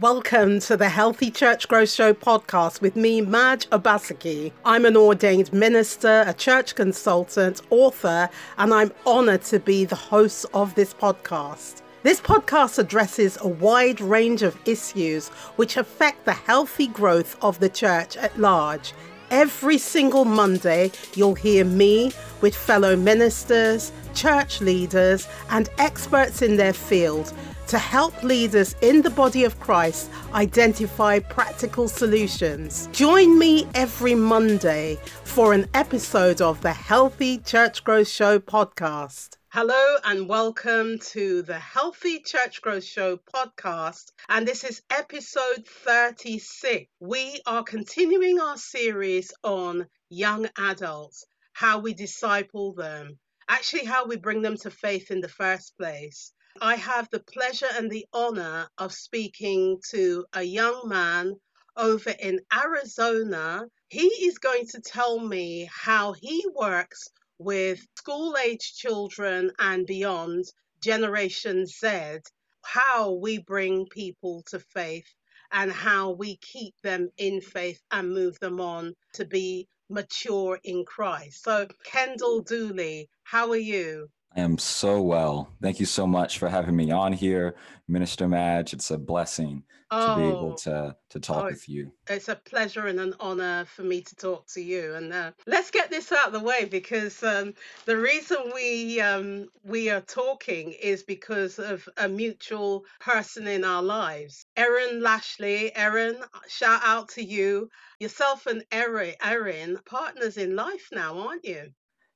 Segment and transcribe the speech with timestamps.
[0.00, 4.52] Welcome to the Healthy Church Growth Show podcast with me, Madge Obaseki.
[4.64, 10.46] I'm an ordained minister, a church consultant, author, and I'm honored to be the host
[10.54, 11.82] of this podcast.
[12.04, 17.68] This podcast addresses a wide range of issues which affect the healthy growth of the
[17.68, 18.92] church at large.
[19.32, 26.72] Every single Monday, you'll hear me with fellow ministers, church leaders, and experts in their
[26.72, 27.32] field
[27.68, 32.88] to help leaders in the body of Christ identify practical solutions.
[32.92, 39.36] Join me every Monday for an episode of the Healthy Church Growth Show podcast.
[39.50, 44.12] Hello and welcome to the Healthy Church Growth Show podcast.
[44.30, 46.86] And this is episode 36.
[47.00, 54.16] We are continuing our series on young adults, how we disciple them, actually, how we
[54.16, 56.32] bring them to faith in the first place.
[56.60, 61.34] I have the pleasure and the honor of speaking to a young man
[61.76, 63.66] over in Arizona.
[63.88, 70.46] He is going to tell me how he works with school age children and beyond,
[70.80, 72.18] Generation Z,
[72.64, 75.06] how we bring people to faith
[75.52, 80.84] and how we keep them in faith and move them on to be mature in
[80.84, 81.44] Christ.
[81.44, 84.08] So, Kendall Dooley, how are you?
[84.38, 85.52] I am so well.
[85.60, 87.56] Thank you so much for having me on here,
[87.88, 88.72] Minister Madge.
[88.72, 91.90] It's a blessing oh, to be able oh, to to talk oh, with you.
[92.08, 94.94] It's a pleasure and an honor for me to talk to you.
[94.94, 97.52] And uh, let's get this out of the way because um,
[97.84, 103.82] the reason we um, we are talking is because of a mutual person in our
[103.82, 105.74] lives, Erin Lashley.
[105.74, 107.68] Erin, shout out to you.
[107.98, 111.72] Yourself and Erin, Erin, partners in life now, aren't you?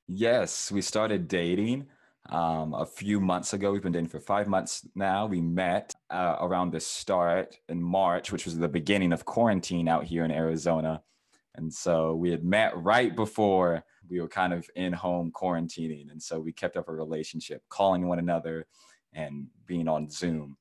[0.07, 1.89] Yes, we started dating
[2.31, 3.73] um, a few months ago.
[3.73, 5.27] We've been dating for five months now.
[5.27, 10.05] We met uh, around the start in March, which was the beginning of quarantine out
[10.05, 11.03] here in Arizona.
[11.55, 16.11] And so we had met right before we were kind of in home quarantining.
[16.11, 18.67] And so we kept up a relationship, calling one another
[19.13, 20.57] and being on Zoom.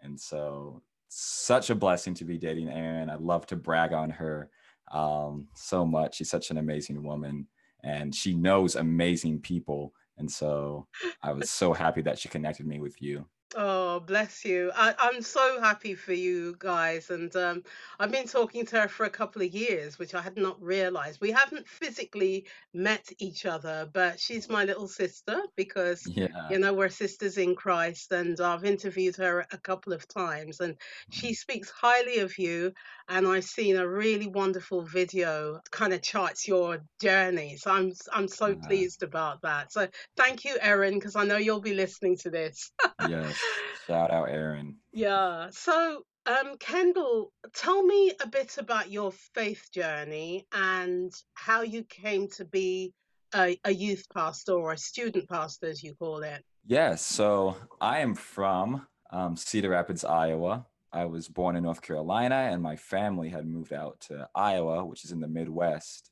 [0.00, 3.08] And so, such a blessing to be dating Erin.
[3.08, 4.50] I love to brag on her
[4.92, 6.16] um, so much.
[6.16, 7.46] She's such an amazing woman
[7.84, 10.86] and she knows amazing people and so
[11.22, 13.26] I was so happy that she connected me with you.
[13.56, 14.72] Oh, bless you.
[14.74, 17.10] I, I'm so happy for you guys.
[17.10, 17.62] And um,
[18.00, 21.20] I've been talking to her for a couple of years, which I had not realized.
[21.20, 26.26] We haven't physically met each other, but she's my little sister because, Yeah.
[26.48, 28.10] you know, we're sisters in Christ.
[28.10, 30.76] And I've interviewed her a couple of times, and
[31.10, 31.34] she mm-hmm.
[31.34, 32.72] speaks highly of you.
[33.08, 37.56] And I've seen a really wonderful video kind of charts your journey.
[37.56, 39.70] So I'm I'm so Uh, pleased about that.
[39.72, 42.72] So thank you, Erin, because I know you'll be listening to this.
[43.00, 43.43] yes.
[43.86, 44.76] Shout out Erin.
[44.92, 45.48] Yeah.
[45.50, 52.28] So, um, Kendall, tell me a bit about your faith journey and how you came
[52.36, 52.94] to be
[53.34, 56.42] a, a youth pastor or a student pastor, as you call it.
[56.66, 57.04] Yes.
[57.04, 60.66] So I am from um, Cedar Rapids, Iowa.
[60.92, 65.04] I was born in North Carolina, and my family had moved out to Iowa, which
[65.04, 66.10] is in the Midwest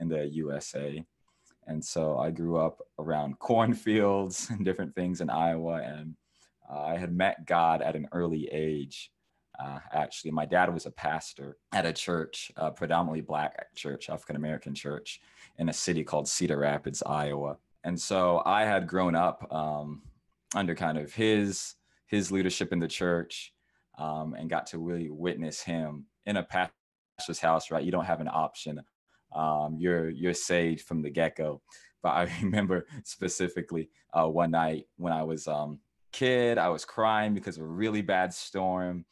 [0.00, 1.04] in the USA.
[1.66, 5.82] And so I grew up around cornfields and different things in Iowa.
[5.82, 6.16] And
[6.76, 9.10] I had met God at an early age.
[9.62, 14.36] Uh, actually, my dad was a pastor at a church, a predominantly black church, African
[14.36, 15.20] American church,
[15.58, 17.58] in a city called Cedar Rapids, Iowa.
[17.84, 20.02] And so I had grown up um,
[20.54, 21.74] under kind of his
[22.06, 23.52] his leadership in the church,
[23.98, 27.70] um, and got to really witness him in a pastor's house.
[27.70, 28.80] Right, you don't have an option.
[29.34, 31.60] Um, you're you're saved from the get go.
[32.02, 35.78] But I remember specifically uh, one night when I was um,
[36.12, 36.58] kid.
[36.58, 39.04] I was crying because of a really bad storm.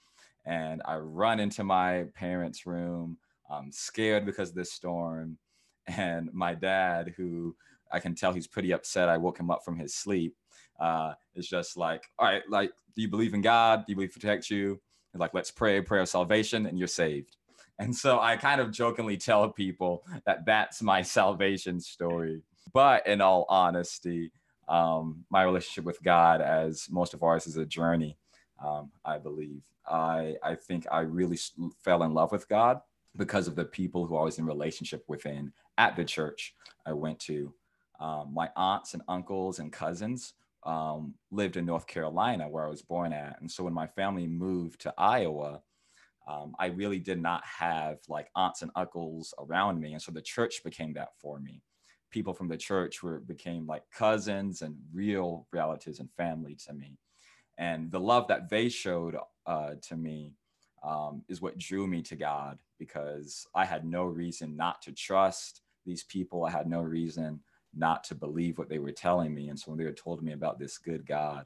[0.46, 3.18] And I run into my parents' room.
[3.50, 5.38] I'm scared because of this storm.
[5.96, 7.56] And my dad, who
[7.90, 10.36] I can tell he's pretty upset, I woke him up from his sleep.
[10.78, 13.80] Uh, is just like, all right, like, do you believe in God?
[13.80, 14.80] Do you believe protect you?
[15.12, 17.36] And like, let's pray, prayer of salvation, and you're saved.
[17.80, 22.42] And so I kind of jokingly tell people that that's my salvation story.
[22.72, 24.30] But in all honesty,
[24.70, 28.16] um, my relationship with God, as most of ours is a journey,
[28.64, 29.62] um, I believe.
[29.90, 31.38] I, I think I really
[31.82, 32.80] fell in love with God
[33.16, 36.54] because of the people who I was in relationship within at the church
[36.86, 37.52] I went to.
[37.98, 40.34] Um, my aunts and uncles and cousins
[40.64, 43.40] um, lived in North Carolina, where I was born at.
[43.40, 45.62] And so when my family moved to Iowa,
[46.28, 49.94] um, I really did not have like aunts and uncles around me.
[49.94, 51.60] And so the church became that for me
[52.10, 56.98] people from the church were became like cousins and real relatives and family to me
[57.60, 59.16] and the love that they showed
[59.46, 60.32] uh, to me
[60.82, 65.60] um, is what drew me to God because I had no reason not to trust
[65.84, 66.46] these people.
[66.46, 67.40] I had no reason
[67.74, 69.50] not to believe what they were telling me.
[69.50, 71.44] And so when they were told me about this good God,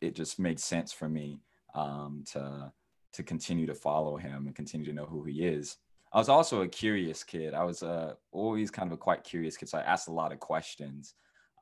[0.00, 1.40] it just made sense for me
[1.74, 2.72] um, to
[3.12, 5.76] to continue to follow him and continue to know who he is.
[6.14, 7.54] I was also a curious kid.
[7.54, 10.30] I was uh, always kind of a quite curious kid, so I asked a lot
[10.30, 11.14] of questions.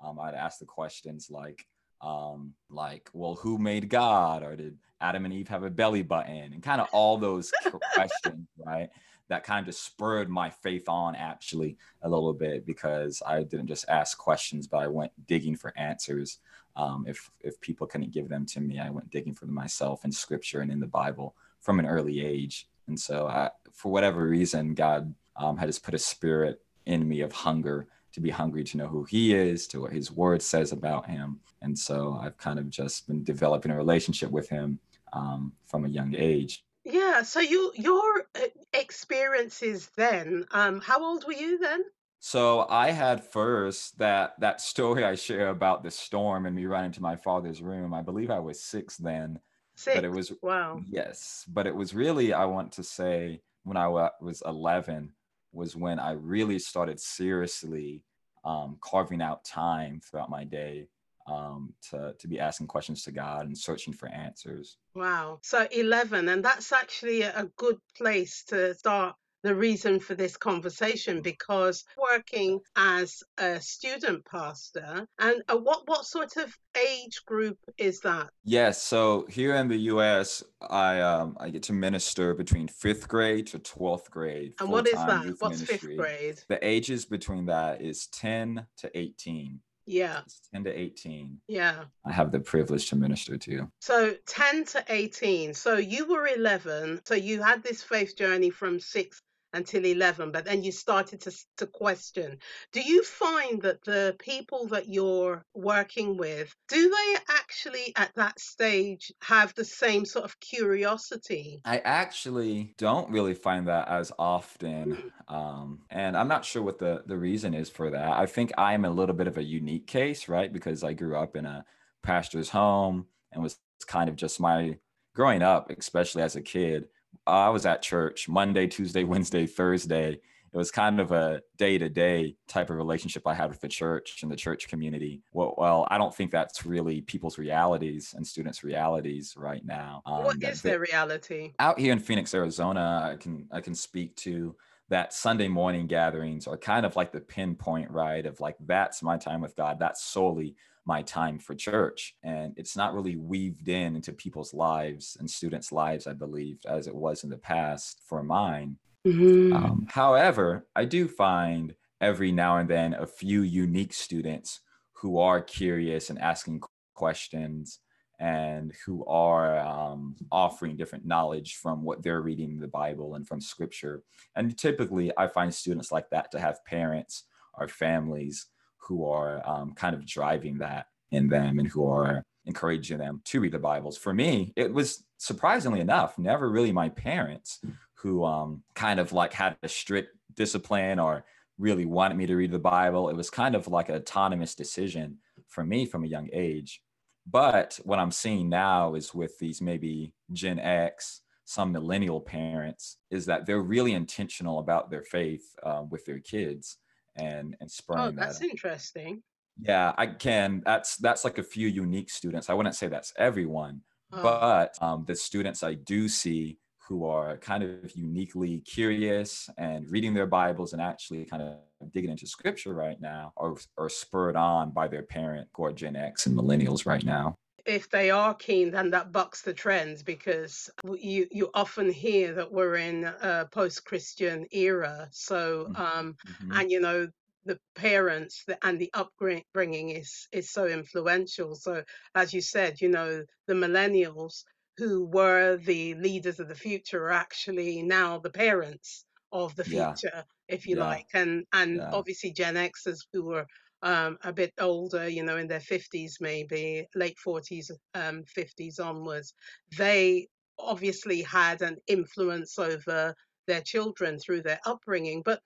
[0.04, 1.66] Um, I'd ask the questions like,
[2.02, 6.52] um, like, well, who made God, or did Adam and Eve have a belly button,
[6.52, 7.50] and kind of all those
[7.94, 8.90] questions, right?
[9.28, 13.88] That kind of spurred my faith on actually a little bit because I didn't just
[13.88, 16.40] ask questions, but I went digging for answers.
[16.76, 20.05] Um, if if people couldn't give them to me, I went digging for them myself
[20.05, 22.69] in Scripture and in the Bible from an early age.
[22.88, 27.20] And so, I, for whatever reason, God um, had just put a spirit in me
[27.20, 30.73] of hunger to be hungry to know who He is, to what His Word says
[30.73, 31.40] about Him.
[31.62, 34.79] And so, I've kind of just been developing a relationship with Him
[35.12, 36.64] um, from a young age.
[36.84, 37.23] Yeah.
[37.23, 40.46] So you your uh, experiences then.
[40.50, 41.82] Um, how old were you then?
[42.19, 46.93] So I had first that that story I share about the storm and me running
[46.93, 47.94] to my father's room.
[47.94, 49.38] I believe I was six then,
[49.74, 49.96] Six.
[49.96, 50.82] but it was Wow.
[50.90, 55.12] yes, but it was really I want to say when I was 11
[55.52, 58.02] was when I really started seriously
[58.44, 60.88] um, carving out time throughout my day
[61.26, 64.78] um, to to be asking questions to God and searching for answers.
[64.94, 65.38] Wow.
[65.42, 70.36] So 11, and that's actually a a good place to start the reason for this
[70.36, 77.58] conversation because working as a student pastor and uh, what what sort of age group
[77.78, 78.28] is that?
[78.44, 83.46] Yes, so here in the U.S., I um, I get to minister between fifth grade
[83.48, 85.34] to twelfth grade, And what is that?
[85.40, 86.40] What's fifth grade?
[86.48, 89.60] The ages between that is 10 to 18.
[89.86, 90.20] Yeah.
[90.24, 91.38] It's 10 to 18.
[91.48, 91.84] Yeah.
[92.04, 93.50] I have the privilege to minister to.
[93.50, 93.72] you.
[93.80, 95.54] So 10 to 18.
[95.54, 97.00] So you were 11.
[97.04, 99.22] So you had this faith journey from 6
[99.52, 102.38] until 11, but then you started to, s- to question.
[102.72, 108.38] Do you find that the people that you're working with, do they actually at that
[108.38, 111.60] stage have the same sort of curiosity?
[111.64, 115.12] I actually don't really find that as often.
[115.28, 118.12] Um, and I'm not sure what the, the reason is for that.
[118.12, 120.52] I think I'm a little bit of a unique case, right?
[120.52, 121.64] Because I grew up in a
[122.02, 124.78] pastor's home and was kind of just my
[125.14, 126.88] growing up, especially as a kid.
[127.26, 130.20] I was at church Monday, Tuesday, Wednesday, Thursday.
[130.54, 133.68] It was kind of a day to day type of relationship I had with the
[133.68, 135.22] church and the church community.
[135.32, 140.02] Well, well, I don't think that's really people's realities and students' realities right now.
[140.04, 141.52] What Um, that is their reality?
[141.58, 144.54] out here in Phoenix, Arizona, I can I can speak to
[144.90, 148.26] that Sunday morning gatherings are kind of like the pinpoint, right?
[148.26, 149.78] Of like that's my time with God.
[149.78, 150.54] That's solely
[150.84, 152.17] my time for church.
[152.23, 156.87] And it's not really weaved in into people's lives and students' lives, I believe, as
[156.87, 158.79] it was in the past for mine.
[159.06, 159.52] Mhm.
[159.55, 164.61] Um, however, I do find every now and then a few unique students
[164.93, 166.62] who are curious and asking
[166.94, 167.81] questions
[168.19, 173.26] and who are um, offering different knowledge from what they're reading in the Bible and
[173.26, 174.05] from scripture.
[174.37, 177.25] And typically, I find students like that to have parents
[177.55, 178.46] or families
[178.82, 183.40] who are um, kind of driving that in them and who are encouraging them to
[183.40, 183.96] read the Bibles.
[183.96, 187.61] For me, it was surprisingly enough, never really my parents
[187.94, 191.24] who um, kind of like had a strict discipline or
[191.58, 193.08] really wanted me to read the Bible.
[193.08, 196.82] It was kind of like an autonomous decision for me from a young age.
[197.31, 203.27] But what I'm seeing now is with these maybe Gen X, some millennial parents, is
[203.27, 206.79] that they're really intentional about their faith um, with their kids
[207.16, 208.26] and and Oh, spurring that.
[208.26, 209.22] that's interesting.
[209.60, 210.62] Yeah, I can.
[210.64, 212.48] That's that's like a few unique students.
[212.48, 217.36] I wouldn't say that's everyone, Oh, but um, the students I do see who are
[217.38, 221.58] kind of uniquely curious and reading their Bibles and actually kind of
[221.92, 225.96] digging into scripture right now are, are spurred on by their parent who are Gen
[225.96, 227.34] X and millennials right now.
[227.64, 232.52] If they are keen, then that bucks the trends because you you often hear that
[232.52, 235.08] we're in a post-Christian era.
[235.12, 236.58] So, um, Mhm.
[236.58, 237.08] and you know,
[237.44, 241.54] the parents and the upbringing is is so influential.
[241.56, 244.44] So, as you said, you know, the millennials
[244.76, 249.98] who were the leaders of the future are actually now the parents of the Yeah,
[250.04, 251.92] future, if you yeah, like, and and yeah.
[251.92, 253.46] obviously Gen Xers who were
[253.82, 259.34] um, a bit older, you know, in their 50s, maybe late 40s, um, 50s onwards,
[259.77, 263.15] they obviously had an influence over
[263.46, 265.22] their children through their upbringing.
[265.24, 265.41] But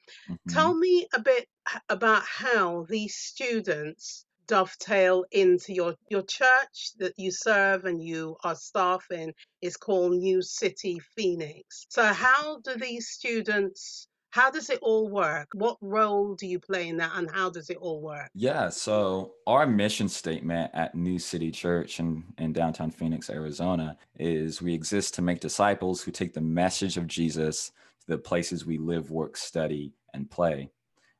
[0.48, 1.48] tell hmm me a bit
[1.88, 8.54] about how these students dovetail into your your church that you serve and you are
[8.54, 11.86] staff in is called New City Phoenix.
[11.90, 15.48] So how do these students how does it all work?
[15.54, 18.28] What role do you play in that and how does it all work?
[18.34, 24.60] Yeah, so our mission statement at New City Church in, in downtown Phoenix, Arizona is
[24.60, 28.76] we exist to make disciples who take the message of Jesus to the places we
[28.76, 30.68] live, work, study, and play.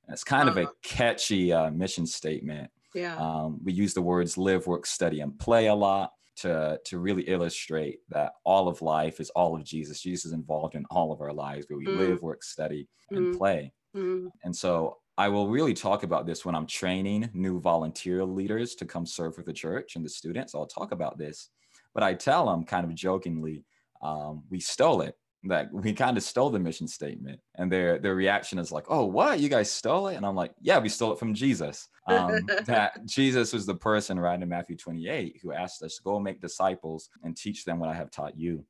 [0.07, 0.61] And it's kind uh-huh.
[0.61, 2.71] of a catchy uh, mission statement.
[2.95, 3.17] Yeah.
[3.17, 7.23] Um, we use the words live, work, study, and play a lot to to really
[7.23, 10.01] illustrate that all of life is all of Jesus.
[10.01, 11.97] Jesus is involved in all of our lives where we mm.
[11.97, 13.39] live, work, study, and mm.
[13.39, 13.73] play.
[13.97, 14.29] Mm.
[14.45, 18.85] And so I will really talk about this when I'm training new volunteer leaders to
[18.85, 20.55] come serve with the church and the students.
[20.55, 21.49] I'll talk about this,
[21.95, 23.65] but I tell them kind of jokingly,
[24.03, 25.17] um, we stole it
[25.49, 29.05] that we kind of stole the mission statement and their their reaction is like oh
[29.05, 32.41] what you guys stole it and i'm like yeah we stole it from jesus um,
[32.67, 37.09] that jesus was the person right in matthew 28 who asked us go make disciples
[37.23, 38.65] and teach them what i have taught you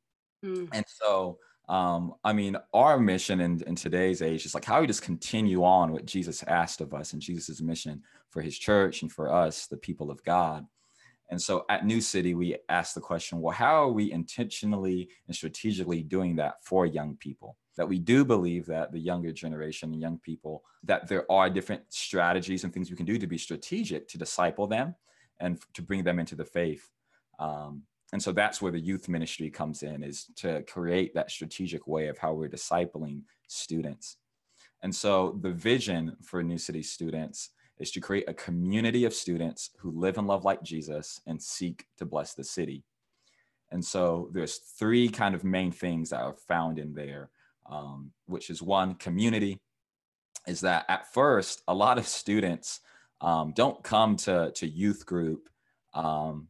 [0.44, 0.68] mm.
[0.72, 4.86] and so um, I mean, our mission in, in today's age is like how we
[4.86, 9.10] just continue on what Jesus asked of us and Jesus' mission for his church and
[9.10, 10.64] for us, the people of God.
[11.30, 15.34] And so at New City, we asked the question well, how are we intentionally and
[15.34, 17.56] strategically doing that for young people?
[17.76, 21.82] That we do believe that the younger generation and young people, that there are different
[21.88, 24.94] strategies and things we can do to be strategic to disciple them
[25.40, 26.88] and to bring them into the faith.
[27.38, 31.86] Um, and so that's where the youth ministry comes in is to create that strategic
[31.86, 34.16] way of how we're discipling students.
[34.82, 39.70] And so the vision for New City students is to create a community of students
[39.78, 42.84] who live and love like Jesus and seek to bless the city.
[43.70, 47.30] And so there's three kind of main things that are found in there,
[47.70, 49.60] um, which is one, community,
[50.46, 52.80] is that at first, a lot of students
[53.20, 55.48] um, don't come to, to youth group
[55.94, 56.48] um,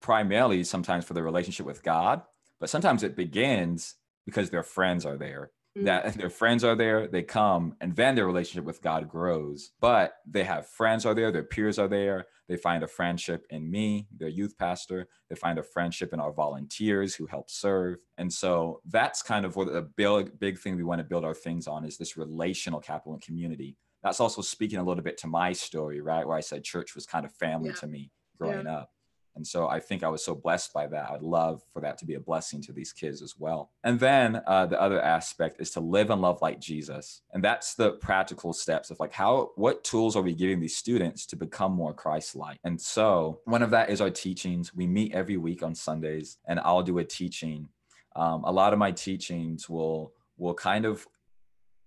[0.00, 2.22] primarily sometimes for the relationship with God,
[2.58, 5.50] but sometimes it begins because their friends are there
[5.84, 6.14] that mm.
[6.14, 9.72] their friends are there, they come, and then their relationship with God grows.
[9.80, 12.26] But they have friends are there, their peers are there.
[12.48, 15.08] They find a friendship in me, their youth pastor.
[15.28, 17.98] They find a friendship in our volunteers who help serve.
[18.18, 21.34] And so that's kind of what the big, big thing we want to build our
[21.34, 23.76] things on is this relational capital and community.
[24.02, 26.26] That's also speaking a little bit to my story, right?
[26.26, 27.76] Where I said church was kind of family yeah.
[27.76, 28.76] to me growing yeah.
[28.76, 28.90] up.
[29.36, 31.10] And so I think I was so blessed by that.
[31.10, 33.70] I'd love for that to be a blessing to these kids as well.
[33.84, 37.20] And then uh, the other aspect is to live and love like Jesus.
[37.32, 41.26] And that's the practical steps of like how, what tools are we giving these students
[41.26, 42.58] to become more Christ like?
[42.64, 44.74] And so one of that is our teachings.
[44.74, 47.68] We meet every week on Sundays, and I'll do a teaching.
[48.16, 51.06] Um, a lot of my teachings will will kind of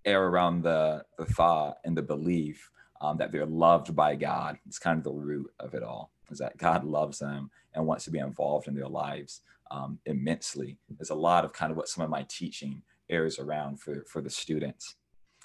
[0.05, 4.57] air around the, the thought and the belief um, that they're loved by God.
[4.65, 8.05] It's kind of the root of it all is that God loves them and wants
[8.05, 10.77] to be involved in their lives um, immensely.
[10.89, 14.21] There's a lot of kind of what some of my teaching airs around for, for
[14.21, 14.95] the students.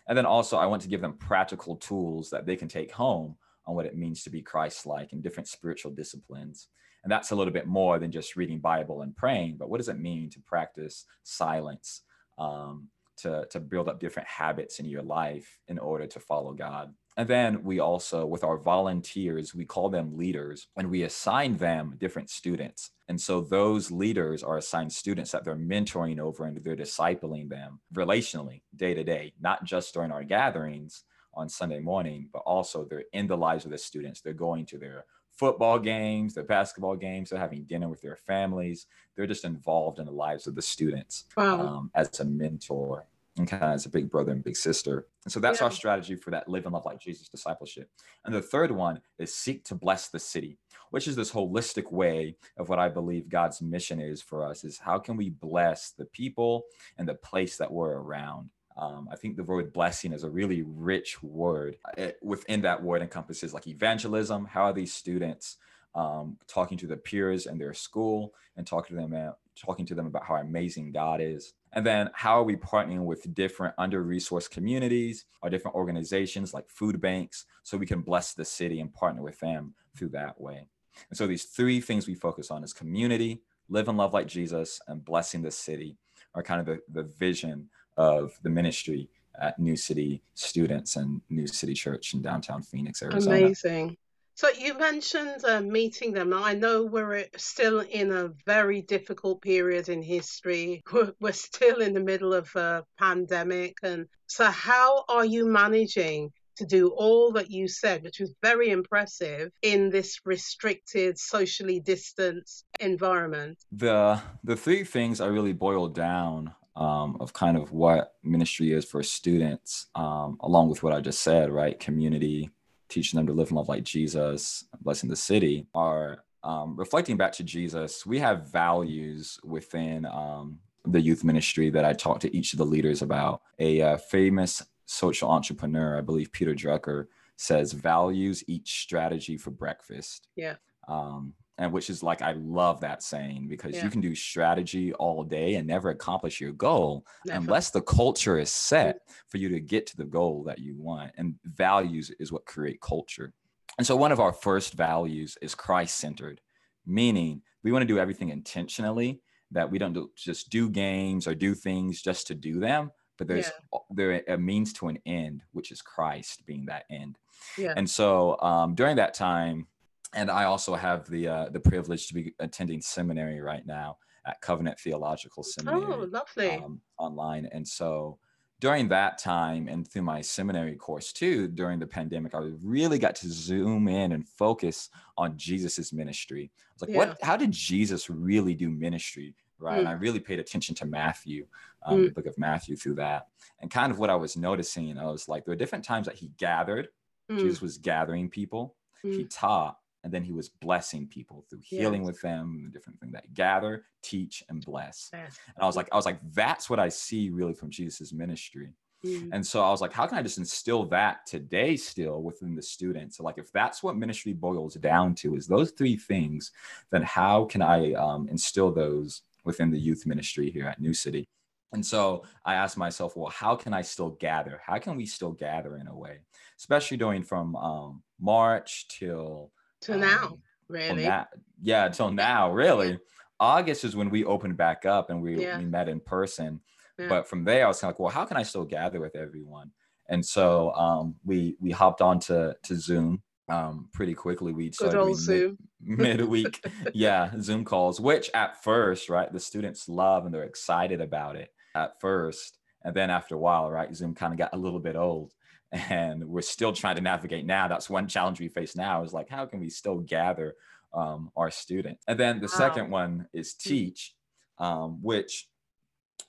[0.08, 3.36] And then also, I want to give them practical tools that they can take home
[3.66, 6.68] on what it means to be Christ like in different spiritual disciplines.
[7.02, 9.88] And that's a little bit more than just reading Bible and praying, but what does
[9.88, 12.02] it mean to practice silence,
[12.38, 12.88] um,
[13.18, 16.94] to, to build up different habits in your life in order to follow God?
[17.16, 21.94] And then we also, with our volunteers, we call them leaders and we assign them
[21.98, 22.90] different students.
[23.08, 27.80] And so those leaders are assigned students that they're mentoring over and they're discipling them
[27.94, 31.04] relationally day to day, not just during our gatherings
[31.34, 34.20] on Sunday morning, but also they're in the lives of the students.
[34.20, 38.86] They're going to their football games, their basketball games, they're having dinner with their families.
[39.16, 41.60] They're just involved in the lives of the students wow.
[41.60, 43.06] um, as a mentor
[43.36, 45.06] and kind of as a big brother and big sister.
[45.24, 45.64] And so that's yeah.
[45.64, 47.90] our strategy for that live and love like Jesus discipleship.
[48.24, 50.56] And the third one is seek to bless the city,
[50.90, 54.78] which is this holistic way of what I believe God's mission is for us is
[54.78, 56.64] how can we bless the people
[56.96, 58.50] and the place that we're around.
[58.76, 61.76] Um, I think the word blessing is a really rich word.
[61.96, 64.46] It, within that word encompasses like evangelism.
[64.46, 65.58] How are these students
[65.94, 69.94] um, talking to the peers in their school and talking to them about, talking to
[69.94, 71.54] them about how amazing God is?
[71.72, 77.00] And then how are we partnering with different under-resourced communities or different organizations like food
[77.00, 80.68] banks so we can bless the city and partner with them through that way.
[81.10, 84.80] And so these three things we focus on is community, live and love like Jesus,
[84.86, 85.96] and blessing the city
[86.34, 89.08] are kind of the, the vision of the ministry
[89.40, 93.36] at New City Students and New City Church in downtown Phoenix, Arizona.
[93.36, 93.96] Amazing.
[94.36, 96.32] So you mentioned uh, meeting them.
[96.34, 100.82] I know we're uh, still in a very difficult period in history.
[101.20, 106.66] We're, still in the middle of a pandemic, and so how are you managing to
[106.66, 113.58] do all that you said, which was very impressive in this restricted, socially distanced environment?
[113.70, 118.84] The the three things I really boiled down um, of kind of what ministry is
[118.84, 121.78] for students, um, along with what I just said, right?
[121.78, 122.50] Community,
[122.94, 127.32] teaching them to live and love like Jesus, blessing the city, are um, reflecting back
[127.32, 128.06] to Jesus.
[128.06, 132.66] We have values within um, the youth ministry that I talked to each of the
[132.66, 133.42] leaders about.
[133.58, 140.28] A uh, famous social entrepreneur, I believe Peter Drucker, says values eat strategy for breakfast.
[140.36, 140.56] Yeah.
[140.86, 143.84] Um, and which is like I love that saying because Yeah.
[143.84, 147.38] you can do strategy all day and never accomplish your goal Never.
[147.40, 151.12] unless the culture is set for you to get to the goal that you want.
[151.16, 153.32] And values is what create culture.
[153.78, 156.40] And so one of our first values is Christ centered,
[156.86, 159.20] meaning we want to do everything intentionally,
[159.50, 163.28] that we don't do, just do games or do things just to do them, but
[163.28, 163.50] there's
[163.90, 167.16] there a means to an end, which is Christ being that end.
[167.56, 167.74] Yeah.
[167.76, 169.66] And so um, during that time,
[170.14, 174.40] and I also have the uh, the privilege to be attending seminary right now at
[174.40, 176.50] Covenant Theological Seminary Oh, lovely.
[176.50, 177.46] um, online.
[177.52, 178.18] And so
[178.60, 183.14] during that time and through my seminary course too, during the pandemic, I really got
[183.16, 186.50] to zoom in and focus on Jesus's ministry.
[186.54, 186.96] I was like, Yeah.
[186.96, 189.34] what, how did Jesus really do ministry?
[189.58, 189.78] Right.
[189.78, 189.90] And Mm.
[189.90, 191.46] I really paid attention to Matthew,
[191.84, 193.28] um, the book of Matthew through that.
[193.60, 196.16] And kind of what I was noticing, I was like, there were different times that
[196.16, 196.88] he gathered,
[197.30, 201.62] Mm, Jesus was gathering people, he mm, taught, and then he was blessing people through
[201.62, 202.06] healing Yes.
[202.12, 205.08] with them, the different thing that gather, teach, and bless.
[205.12, 205.22] And
[205.58, 208.74] I was like, I was like, that's what I see really from Jesus' ministry.
[209.04, 212.54] Mm, And so I was like, how can I just instill that today still within
[212.54, 213.16] the students?
[213.16, 216.52] So like, if that's what ministry boils down to is those three things,
[216.90, 221.24] then how can I um, instill those within the youth ministry here at New City?
[221.72, 224.60] And so I asked myself, well, how can I still gather?
[224.64, 226.20] How can we still gather in a way,
[226.58, 229.50] especially during from um, March till
[229.88, 230.38] now, um, till
[230.68, 231.04] really.
[231.06, 231.24] na-
[231.62, 232.98] yeah, till now, really.
[233.40, 235.58] August is when we opened back up and we, Yeah.
[235.58, 236.60] we met in person.
[236.98, 237.08] Yeah.
[237.08, 239.16] But from there, I was kind of like, well, how can I still gather with
[239.16, 239.70] everyone?
[240.08, 244.52] And so um, we we hopped on to, to Zoom um, pretty quickly.
[244.52, 245.58] We started doing Zoom.
[245.80, 251.00] mid, midweek, yeah, Zoom calls, which at first, right, the students love and they're excited
[251.00, 252.58] about it at first.
[252.84, 255.32] And then after a while, right, Zoom kind of got a little bit old.
[255.74, 257.66] And we're still trying to navigate now.
[257.66, 260.54] That's one challenge we face now is like, how can we still gather
[260.92, 262.04] um, our students?
[262.06, 262.48] And then the Wow.
[262.48, 264.14] second one is teach,
[264.58, 265.48] um, which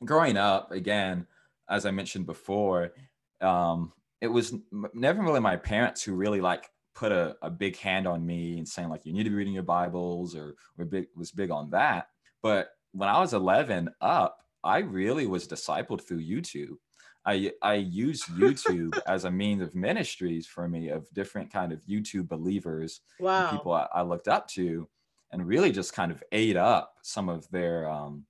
[0.03, 1.27] growing up, again,
[1.69, 2.93] as I mentioned before,
[3.39, 4.55] um, it was
[4.93, 8.67] never really my parents who really like put a, a big hand on me and
[8.67, 11.69] saying like you need to be reading your bibles or or big was big on
[11.69, 12.07] that
[12.41, 16.77] but when i was 11 up i really was discipled through youtube
[17.25, 21.81] i i used youtube as a means of ministries for me of different kind of
[21.85, 23.49] youtube believers Wow.
[23.51, 24.87] people I, I looked up to
[25.31, 28.25] and really just kind of ate up some of their um,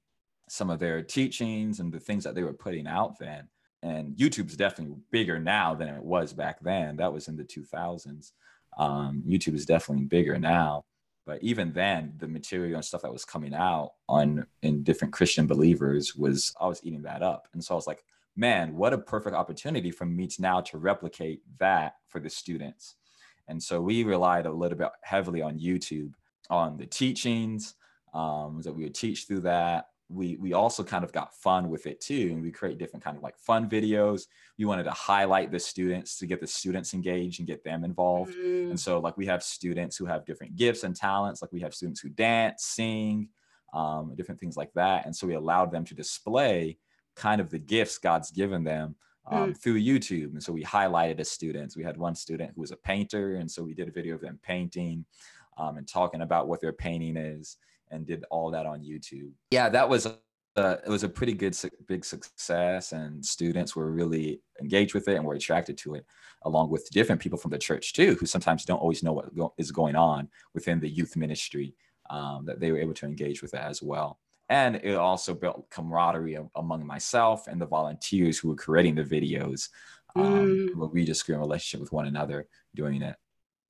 [0.50, 3.48] some of their teachings and the things that they were putting out then.
[3.84, 6.96] And youtube's definitely bigger now than it was back then.
[6.98, 8.32] That was in the 2000s
[8.78, 10.84] um, youtube is definitely bigger now.
[11.26, 15.48] But even then the material and stuff that was coming out on in different christian
[15.48, 17.48] believers was i was eating that up.
[17.54, 18.04] And so i was like
[18.36, 22.95] man what a perfect opportunity for me to now to replicate that for the students.
[23.48, 26.13] And so we relied a little bit heavily on youtube
[26.50, 27.76] on the teachings
[28.13, 29.88] um, that we would teach through that.
[30.08, 33.17] We we also kind of got fun with it too and we create different kind
[33.17, 34.24] of like fun videos.
[34.58, 38.36] We wanted to highlight the students to get the students engaged and get them involved.
[38.36, 41.62] Mm, and so like we have students who have different gifts and talents like we
[41.62, 43.30] have students who dance sing
[43.74, 45.06] um, different things like that.
[45.06, 46.78] And so we allowed them to display
[47.15, 48.95] kind of the gifts god's given them
[49.28, 50.34] um, through youtube.
[50.34, 51.75] And so we highlighted the students.
[51.75, 54.21] We had one student who was a painter and so we did a video of
[54.21, 55.06] them painting
[55.58, 57.58] um, and talking about what their painting is
[57.91, 59.32] and did all that on youtube.
[59.51, 60.08] Yeah that was
[60.58, 65.08] uh, it was a pretty good su- big success and students were really engaged with
[65.10, 66.06] it and were attracted to it
[66.43, 69.54] along with different people from the church too who sometimes don't always know what go-
[69.58, 71.75] is going on within the youth ministry
[72.10, 74.19] um, that they were able to engage with it as well
[74.50, 79.70] and it also built camaraderie among myself and the volunteers who were creating the videos
[80.16, 80.76] um, Mm.
[80.76, 83.16] where we just grew a relationship with one another doing it.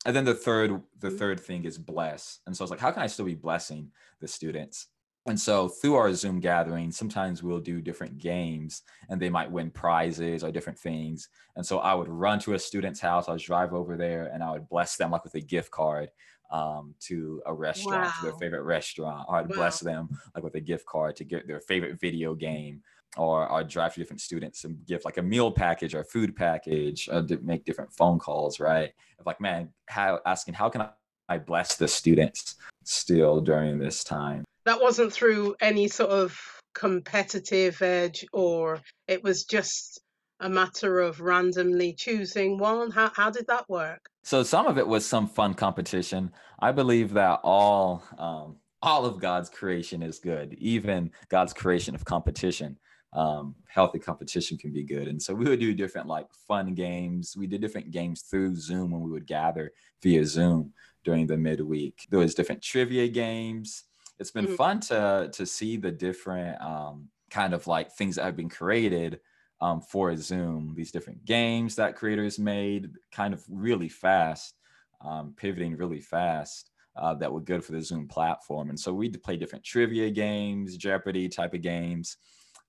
[0.05, 1.17] And then the third the Mm.
[1.17, 2.39] third thing is bless.
[2.45, 4.87] And so i was like how can i still be blessing the students?
[5.27, 9.71] And so through our zoom gathering sometimes we'll do different games and they might win
[9.71, 11.29] prizes or different things.
[11.55, 14.43] And so i would run to a student's house i would drive over there and
[14.43, 16.09] i would bless them like with a gift card
[16.51, 19.55] um, to a restaurant to their favorite restaurant or i'd Wow.
[19.55, 22.81] bless them like with a gift card to get their favorite video game
[23.17, 27.07] or, or drive to different students and give like a meal package or food package,
[27.11, 28.91] uh, to make different phone calls, right?
[29.19, 30.87] Of like, man, how asking how can
[31.29, 34.43] I bless the students still during this time?
[34.65, 36.39] That wasn't through any sort of
[36.73, 40.01] competitive edge, or it was just
[40.39, 42.91] a matter of randomly choosing one.
[42.91, 44.09] How how did that work?
[44.23, 46.31] So some of it was some fun competition.
[46.59, 52.05] I believe that all um, all of God's creation is good, even God's creation of
[52.05, 52.77] competition
[53.15, 55.07] um, healthy competition can be good.
[55.07, 57.35] And so we would do different like fun games.
[57.37, 59.71] We did different games through Zoom when we would gather
[60.03, 62.07] via Zoom during the midweek.
[62.09, 63.85] There was different trivia games.
[64.19, 64.55] It's been mm-hmm.
[64.55, 69.21] fun to to see the different um, kind of like things that have been created
[69.65, 70.73] um, for Zoom.
[70.75, 74.55] These different games that creators made, kind of really fast,
[75.03, 76.71] um, pivoting really fast.
[76.97, 78.69] Uh, that were good for the Zoom platform.
[78.69, 82.15] And so we'd play different trivia games, Jeopardy type of games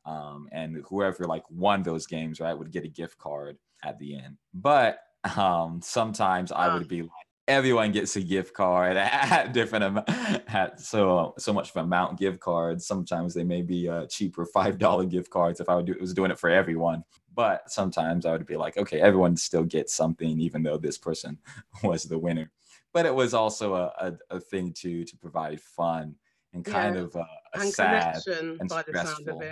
[0.06, 4.16] um, and whoever like won those games right would get a gift card at the
[4.16, 5.00] end but
[5.36, 7.10] um, sometimes i would be like
[7.48, 10.08] everyone gets a gift card at different amount
[10.48, 14.78] at so so much of amount gift cards sometimes they may be uh, cheaper five
[14.78, 17.04] dollar gift cards if i would do, was doing it for everyone
[17.34, 21.38] but sometimes i would be like okay everyone still gets something even though this person
[21.82, 22.50] was the winner
[22.92, 26.14] but it was also a, a, a thing to to provide fun
[26.52, 27.02] and kind yeah.
[27.02, 29.42] of uh, a and sad and stressful.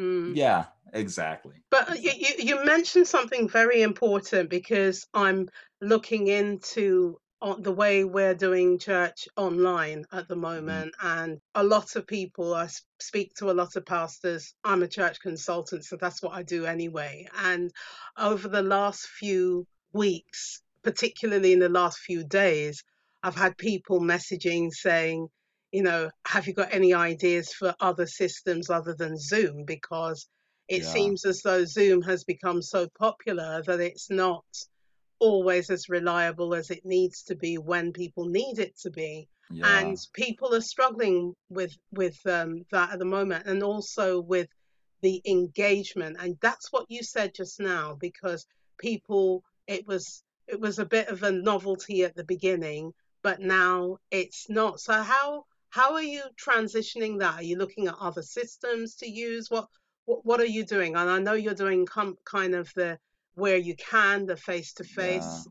[0.00, 0.36] Mm.
[0.36, 1.54] Yeah, exactly.
[1.70, 5.48] But uh, you, you, you mentioned something very important because I'm
[5.80, 10.42] looking into on the way we're doing church online at the mm-hmm.
[10.42, 14.88] moment and a lot of people i speak to a lot of pastors i'm a
[14.88, 17.70] church consultant so that's what i do anyway and
[18.16, 22.82] over the last few weeks particularly in the last few days
[23.22, 25.28] i've had people messaging saying
[25.72, 29.64] you know, have you got any ideas for other systems other than Zoom?
[29.64, 30.26] Because
[30.68, 30.88] it yeah.
[30.88, 34.44] seems as though Zoom has become so popular that it's not
[35.20, 39.28] always as reliable as it needs to be when people need it to be.
[39.50, 39.78] Yeah.
[39.78, 44.48] And people are struggling with with um, that at the moment, and also with
[45.00, 46.16] the engagement.
[46.20, 48.46] And that's what you said just now, because
[48.78, 53.98] people, it was it was a bit of a novelty at the beginning, but now
[54.10, 54.80] it's not.
[54.80, 57.34] So how how are you transitioning that?
[57.34, 59.50] Are you looking at other systems to use?
[59.50, 59.68] What
[60.04, 60.96] what, what are you doing?
[60.96, 62.98] And I know you're doing com- kind of the
[63.38, 65.46] where you can the face to face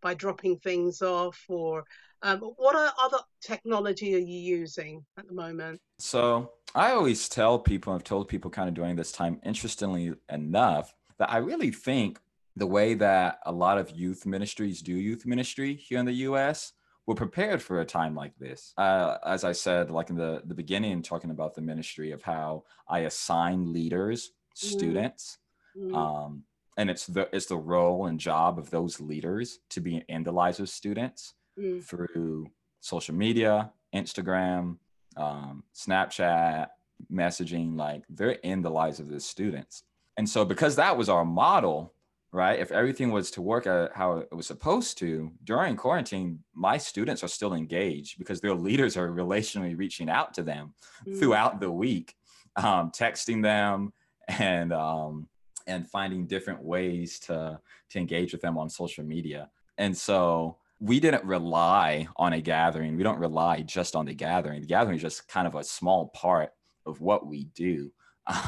[0.00, 1.84] by dropping things off or
[2.22, 7.92] um, what other technology are you using at the moment so i always tell people
[7.92, 12.18] i've told people kind of during this time interestingly enough that i really think
[12.56, 16.72] the way that a lot of youth ministries do youth ministry here in the us
[17.06, 18.72] we're prepared for a time like this.
[18.78, 22.62] Uh, as I said, like in the, the beginning, talking about the ministry of how
[22.88, 24.68] I assign leaders, mm-hmm.
[24.68, 25.38] students,
[25.76, 25.94] mm-hmm.
[25.94, 26.44] Um,
[26.76, 30.32] and it's the it's the role and job of those leaders to be in the
[30.32, 31.80] lives of students mm-hmm.
[31.80, 34.78] through social media, Instagram,
[35.16, 36.68] um, Snapchat,
[37.12, 37.76] messaging.
[37.76, 39.84] Like they're in the lives of the students,
[40.16, 41.92] and so because that was our model,
[42.32, 42.58] right?
[42.58, 47.28] If everything was to work how it was supposed to during quarantine, my students are
[47.28, 50.74] still engaged because their leaders are relationally reaching out to them
[51.06, 51.18] mm.
[51.18, 52.14] throughout the week,
[52.56, 53.92] um, texting them
[54.28, 55.28] and um,
[55.66, 57.58] and finding different ways to
[57.90, 59.50] to engage with them on social media.
[59.78, 62.96] And so we didn't rely on a gathering.
[62.96, 64.60] We don't rely just on the gathering.
[64.60, 66.50] The gathering is just kind of a small part
[66.86, 67.92] of what we do.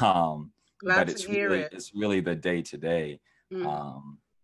[0.00, 1.72] Um, but it's really it.
[1.72, 3.20] it's really the day to day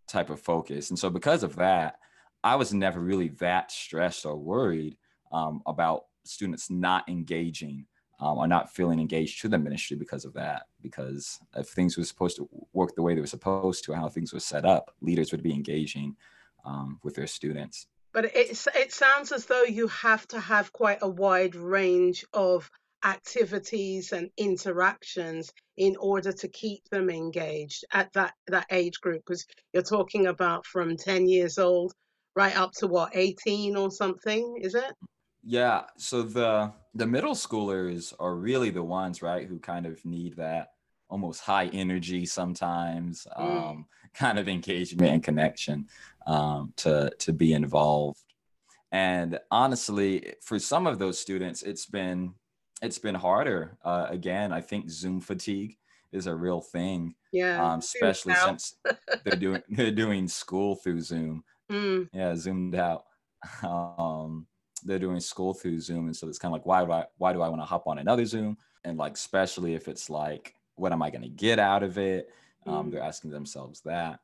[0.08, 0.90] type of focus.
[0.90, 1.96] And so, because of that,
[2.42, 4.96] I was never really that stressed or worried
[5.32, 7.86] um, about students not engaging
[8.20, 10.64] um, or not feeling engaged to the ministry because of that.
[10.82, 14.32] Because if things were supposed to work the way they were supposed to, how things
[14.32, 16.16] were set up, leaders would be engaging
[16.64, 17.86] um, with their students.
[18.12, 22.70] But it, it sounds as though you have to have quite a wide range of
[23.04, 29.46] activities and interactions in order to keep them engaged at that that age group because
[29.72, 31.94] you're talking about from 10 years old
[32.36, 34.92] right up to what 18 or something is it
[35.42, 40.36] yeah so the the middle schoolers are really the ones right who kind of need
[40.36, 40.72] that
[41.08, 43.70] almost high energy sometimes mm.
[43.70, 45.86] um, kind of engagement and connection
[46.26, 48.20] um, to to be involved
[48.92, 52.34] and honestly for some of those students it's been
[52.82, 53.76] it's been harder.
[53.84, 55.76] Uh, again, I think Zoom fatigue
[56.12, 57.14] is a real thing.
[57.32, 58.76] Yeah, um, especially since
[59.24, 61.44] they're doing they're doing school through Zoom.
[61.70, 62.08] Mm.
[62.12, 63.04] Yeah, zoomed out.
[63.62, 64.48] Um,
[64.80, 67.32] they're doing school through Zoom, and so it's kind of like why do I why
[67.32, 68.56] do I want to hop on another Zoom?
[68.84, 72.30] And like especially if it's like what am I going to get out of it?
[72.66, 72.92] Um, Mm.
[72.92, 74.20] They're asking themselves that.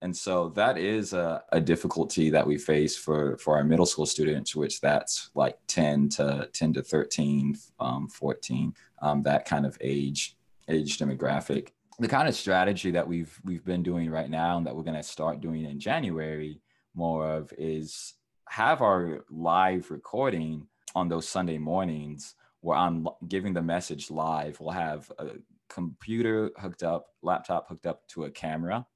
[0.00, 4.06] And so that is a, a difficulty that we face for, for our middle school
[4.06, 9.76] students, which that's like 10 to 10 to 13, um, 14, um, that kind of
[9.80, 10.36] age,
[10.68, 11.70] age demographic.
[11.98, 14.96] The kind of strategy that we've, we've been doing right now and that we're going
[14.96, 16.60] to start doing in January
[16.94, 18.14] more of is
[18.50, 24.58] have our live recording on those Sunday mornings where I'm giving the message live.
[24.60, 25.32] We'll have a
[25.68, 28.86] computer hooked up, laptop hooked up to a camera.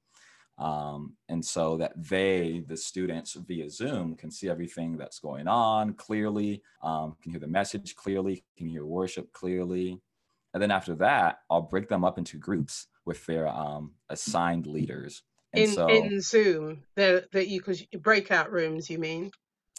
[0.57, 5.93] Um, and so that they, the students via Zoom, can see everything that's going on
[5.93, 9.99] clearly, um, can hear the message clearly, can hear worship clearly.
[10.53, 15.23] And then after that, I'll break them up into groups with their um, assigned leaders.
[15.53, 19.31] And In so, in Zoom, the that you could breakout rooms, you mean?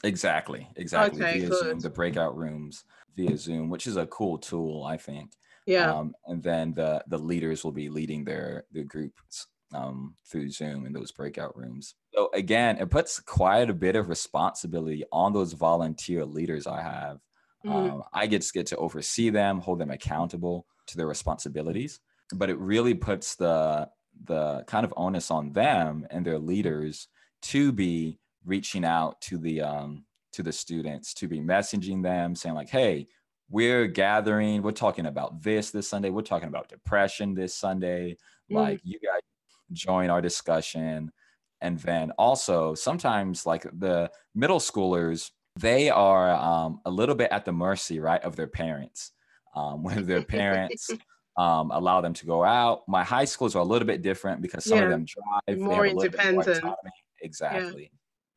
[0.04, 2.84] Exactly, exactly Okay, via Zoom, the breakout rooms
[3.16, 5.32] via Zoom, which is a cool tool, I think.
[5.66, 5.92] Yeah.
[5.92, 10.86] Um, and then the the leaders will be leading their their groups um, through Zoom
[10.86, 11.94] in those breakout rooms.
[12.14, 17.18] So again, it puts quite a bit of responsibility on those volunteer leaders I have.
[17.64, 17.92] Mm.
[17.92, 22.00] Um, I get to get to oversee them, hold them accountable to their responsibilities,
[22.34, 23.88] but it really puts the
[24.26, 27.08] the kind of onus on them and their leaders
[27.42, 32.54] to be reaching out to the um, to the students, to be messaging them, saying
[32.54, 33.08] like, "Hey,
[33.50, 34.62] we're gathering.
[34.62, 36.10] We're talking about this this Sunday.
[36.10, 38.16] We're talking about depression this Sunday.
[38.50, 38.56] Mm.
[38.56, 39.20] Like, you guys
[39.72, 41.12] join our discussion."
[41.60, 47.46] And then also sometimes like the middle schoolers, they are um, a little bit at
[47.46, 49.12] the mercy, right, of their parents.
[49.56, 50.90] Um, when their parents
[51.36, 52.82] um, allow them to go out.
[52.88, 54.84] My high schools are a little bit different because some Yeah.
[54.84, 55.58] of them drive.
[55.58, 56.74] More have a little bit more independent.
[57.22, 57.90] Exactly.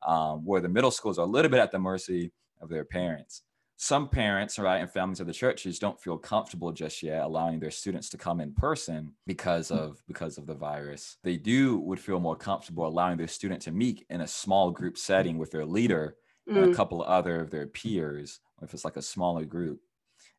[0.05, 2.31] Um, where the middle schools are a little bit at the mercy
[2.61, 3.43] of their parents.
[3.79, 7.71] Some parents, right, and families of the churches don't feel comfortable just yet allowing their
[7.71, 11.17] students to come in person because of because of the virus.
[11.23, 14.97] They do would feel more comfortable allowing their student to meet in a small group
[14.97, 16.17] setting with their leader
[16.55, 16.73] and a Mm.
[16.75, 19.81] couple of other of their peers, if it's like a smaller group.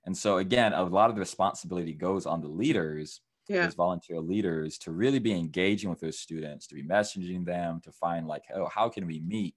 [0.04, 3.64] And so again, a lot of the responsibility goes on the leaders, Yeah.
[3.64, 7.92] those volunteer leaders, to really be engaging with those students, to be messaging them, to
[7.92, 9.54] find like, oh, how can we meet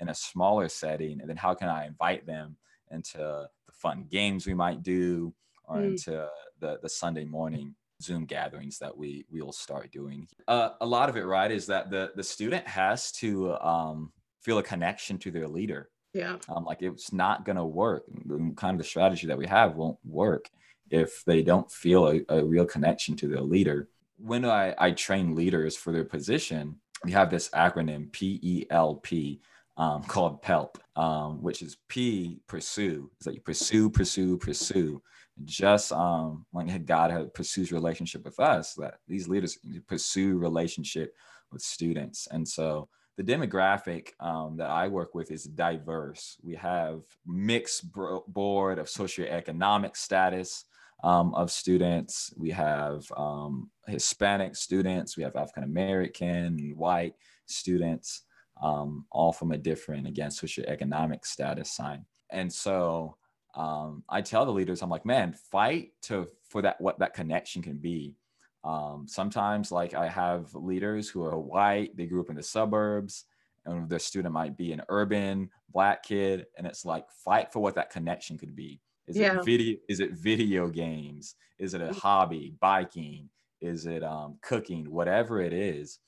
[0.00, 1.20] in a smaller setting?
[1.20, 2.56] And then how can I invite them
[2.90, 5.92] into the fun games we might do or Mm.
[5.92, 6.28] into
[6.60, 10.26] the, the Sunday morning Zoom gatherings that we we will start doing.
[10.48, 14.58] Uh, a lot of it, right, is that the the student has to um, feel
[14.58, 16.38] a connection to their leader Yeah.
[16.48, 19.76] um, like it's not going to work The- kind of the strategy that we have
[19.76, 20.50] won't work
[20.92, 25.34] if they don't feel a, a real connection to their leader when I, I train
[25.34, 26.76] leaders for their position?
[27.04, 29.40] We have this acronym p-e-l-p
[29.76, 33.10] um, called pelp um, which is p pursue.
[33.16, 35.02] It's like you pursue pursue pursue.
[35.44, 41.14] Just um, like god pursues relationship with us that these leaders pursue relationship
[41.50, 42.28] with students.
[42.30, 46.36] And so the demographic um, that I work with is diverse.
[46.42, 50.64] We have mixed board of socioeconomic status
[51.02, 52.32] um, of students.
[52.36, 55.16] We have um, Hispanic students.
[55.16, 57.14] We have African American, white
[57.46, 58.22] students,
[58.62, 62.04] um, all from a different, again, socioeconomic status sign.
[62.30, 63.16] And so
[63.54, 67.62] um, I tell the leaders, I'm like, man, fight to for that what that connection
[67.62, 68.16] can be
[68.64, 73.24] um, sometimes, like I have leaders who are white, they grew up in the suburbs,
[73.64, 77.74] and their student might be an urban black kid, and it's like fight for what
[77.74, 78.80] that connection could be.
[79.06, 79.38] Is Yeah.
[79.38, 79.78] it video?
[79.88, 81.34] Is it video games?
[81.58, 82.54] Is it a hobby?
[82.60, 83.28] Biking?
[83.60, 84.90] Is it um, cooking?
[84.90, 85.98] Whatever it is,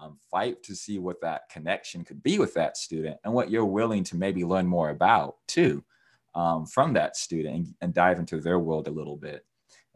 [0.00, 3.64] um, fight to see what that connection could be with that student and what you're
[3.64, 5.84] willing to maybe learn more about too
[6.34, 9.44] um, from that student and, and dive into their world a little bit.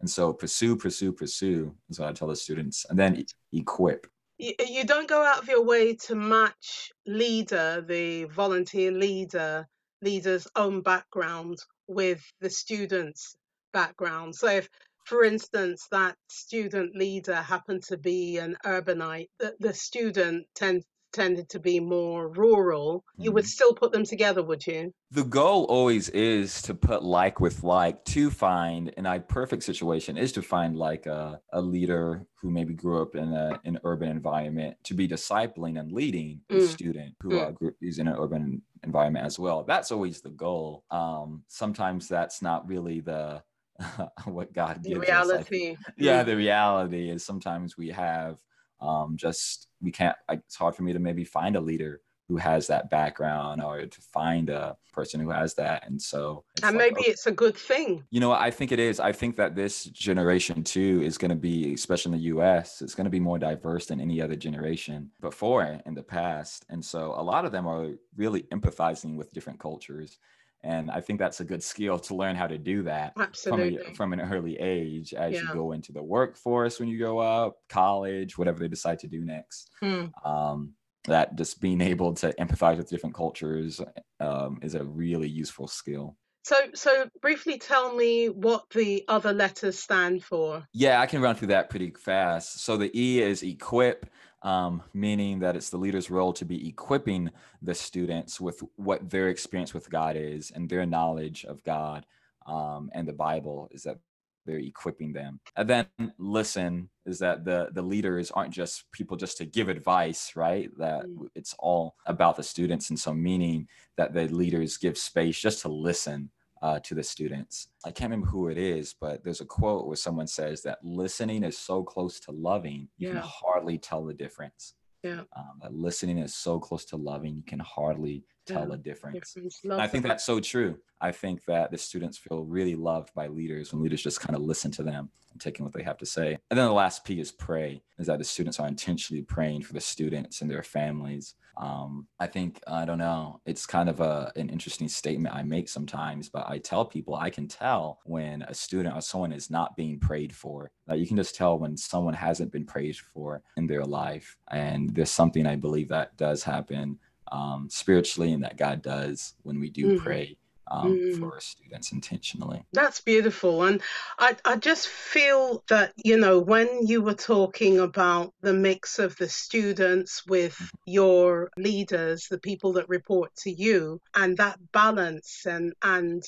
[0.00, 4.08] And so pursue, pursue, pursue is what I tell the students, and then equip.
[4.38, 9.68] You, you don't go out of your way to match leader, the volunteer leader,
[10.00, 11.60] leader's own background
[11.94, 13.36] with the student's
[13.72, 14.34] background.
[14.34, 14.68] So if,
[15.06, 21.48] for instance, that student leader happened to be an urbanite, the, the student tend, tended
[21.50, 23.46] to be more rural, you would Mhm.
[23.46, 24.92] still put them together, would you?
[25.10, 30.16] The goal always is to put like with like to find in a perfect situation
[30.16, 34.08] is to find like a, a leader who maybe grew up in a, an urban
[34.08, 36.60] environment to be discipling and leading a Mm.
[36.60, 37.38] student who Mm.
[37.40, 39.64] uh, grew, is in an urban environment as well.
[39.64, 40.84] That's always the goal.
[40.90, 43.42] Um, sometimes that's not really the
[44.24, 45.34] what God The gives us.
[45.34, 45.76] I think reality.
[45.98, 46.24] yeah Mm.
[46.24, 48.38] the reality is sometimes we have
[48.82, 52.38] um, just we can't I- it's hard for me to maybe find a leader who
[52.38, 55.86] has that background or to find a person who has that.
[55.86, 57.10] And so, and like, maybe okay.
[57.10, 58.04] it's a good thing.
[58.10, 59.00] You know, I think it is.
[59.00, 62.94] I think that this generation too is going to be, especially in the US, it's
[62.94, 66.64] going to be more diverse than any other generation before in the past.
[66.70, 70.18] And so, a lot of them are really empathizing with different cultures.
[70.64, 73.78] And I think that's a good skill to learn how to do that Absolutely.
[73.78, 75.40] From, a, from an early age as yeah.
[75.40, 79.24] you go into the workforce when you go up, college, whatever they decide to do
[79.24, 79.70] next.
[79.80, 80.06] Hmm.
[80.24, 83.80] Um, that just being able to empathize with different cultures
[84.20, 86.16] um, is a really useful skill.
[86.44, 90.66] So, so briefly tell me what the other letters stand for.
[90.72, 92.64] Yeah, I can run through that pretty fast.
[92.64, 94.10] So the E is equip,
[94.42, 99.28] um, meaning that it's the leader's role to be equipping the students with what their
[99.28, 102.06] experience with God is and their knowledge of God
[102.46, 103.98] um, and the Bible is that
[104.44, 105.40] they're equipping them.
[105.56, 105.86] And then
[106.18, 110.68] listen is that the the leaders aren't just people just to give advice right?
[110.78, 111.28] That mm.
[111.34, 115.68] it's all about the students and so meaning that the leaders give space just to
[115.68, 116.30] listen
[116.62, 117.68] uh, to the students.
[117.84, 121.42] I can't remember who it is but there's a quote where someone says that listening
[121.42, 123.14] is so close to loving you yeah.
[123.14, 124.74] can hardly tell the difference.
[125.02, 125.22] Yeah.
[125.36, 129.60] Um, listening is so close to loving you can hardly tell a difference, difference.
[129.72, 133.72] i think that's so true I think that the students feel really loved by leaders
[133.72, 136.38] when leaders just kind of listen to them and taking what they have to say.
[136.48, 139.72] And then the last P is pray, is that the students are intentionally praying for
[139.72, 141.34] the students and their families.
[141.56, 145.68] Um, I think, I don't know, it's kind of a, an interesting statement I make
[145.68, 149.76] sometimes, but I tell people I can tell when a student or someone is not
[149.76, 150.70] being prayed for.
[150.86, 154.36] Like you can just tell when someone hasn't been prayed for in their life.
[154.52, 157.00] And there's something I believe that does happen
[157.32, 160.04] um, spiritually and that God does when we do mm-hmm.
[160.04, 160.36] pray
[160.70, 161.18] um, mm.
[161.18, 162.64] for students intentionally.
[162.72, 163.64] That's beautiful.
[163.64, 163.80] And
[164.18, 169.16] I, I just feel that, you know, when you were talking about the mix of
[169.16, 170.76] the students with mm-hmm.
[170.86, 176.22] your leaders, the people that report to you, and that balance and, and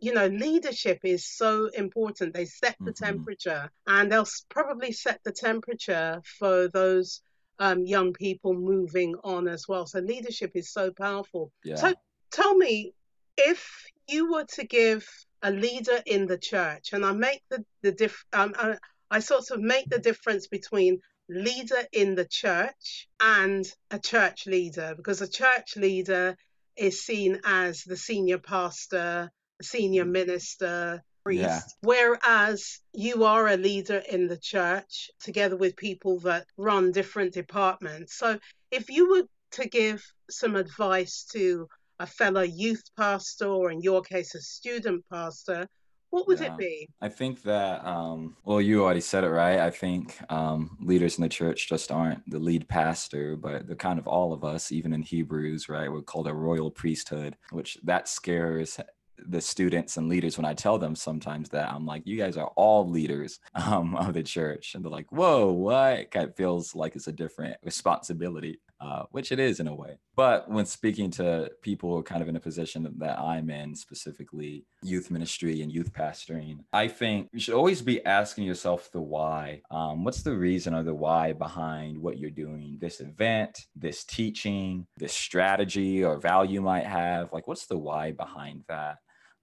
[0.00, 2.32] you know, leadership is so important.
[2.32, 3.04] They set the mm-hmm.
[3.04, 7.22] temperature and they'll probably set the temperature for those
[7.60, 9.86] um, young people moving on as well.
[9.86, 11.52] So leadership is so powerful.
[11.62, 11.76] Yeah.
[11.76, 11.94] So
[12.32, 12.94] tell me,
[13.36, 15.06] if you were to give
[15.42, 18.76] a leader in the church, and I make the the diff, um, I,
[19.10, 24.94] I sort of make the difference between leader in the church and a church leader,
[24.96, 26.36] because a church leader
[26.76, 29.30] is seen as the senior pastor,
[29.62, 30.10] senior mm.
[30.10, 31.60] minister, priest, yeah.
[31.82, 38.18] whereas you are a leader in the church together with people that run different departments.
[38.18, 38.38] So
[38.70, 44.02] if you were to give some advice to a fellow youth pastor, or in your
[44.02, 45.66] case, a student pastor,
[46.10, 46.52] what would yeah.
[46.52, 46.88] it be?
[47.00, 49.60] I think that, um, well, you already said it, right?
[49.60, 53.98] I think um, leaders in the church just aren't the lead pastor, but they're kind
[53.98, 55.92] of all of us, even in Hebrews, right?
[55.92, 58.80] We're called a royal priesthood, which that scares
[59.28, 62.52] the students and leaders when I tell them sometimes that I'm like, you guys are
[62.56, 64.74] all leaders um, of the church.
[64.74, 65.98] And they're like, whoa, what?
[65.98, 69.74] It kind of feels like it's a different responsibility uh, which it is in a
[69.74, 69.98] way.
[70.16, 75.10] But when speaking to people kind of in a position that I'm in, specifically youth
[75.10, 79.62] ministry and youth pastoring, I think you should always be asking yourself the why.
[79.70, 82.78] Um, what's the reason or the why behind what you're doing?
[82.80, 87.32] This event, this teaching, this strategy or value you might have?
[87.32, 88.96] Like, what's the why behind that?